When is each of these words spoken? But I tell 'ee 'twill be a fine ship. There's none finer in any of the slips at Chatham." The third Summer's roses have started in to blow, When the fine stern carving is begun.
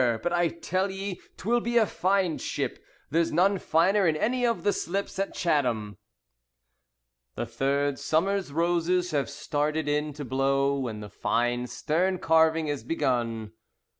But 0.23 0.33
I 0.33 0.47
tell 0.47 0.89
'ee 0.89 1.21
'twill 1.37 1.59
be 1.59 1.77
a 1.77 1.85
fine 1.85 2.39
ship. 2.39 2.83
There's 3.11 3.31
none 3.31 3.59
finer 3.59 4.07
in 4.07 4.15
any 4.15 4.47
of 4.47 4.63
the 4.63 4.73
slips 4.73 5.19
at 5.19 5.35
Chatham." 5.35 5.99
The 7.35 7.45
third 7.45 7.99
Summer's 7.99 8.51
roses 8.51 9.11
have 9.11 9.29
started 9.29 9.87
in 9.87 10.11
to 10.13 10.25
blow, 10.25 10.73
When 10.79 11.01
the 11.01 11.09
fine 11.11 11.67
stern 11.67 12.17
carving 12.17 12.67
is 12.67 12.83
begun. 12.83 13.51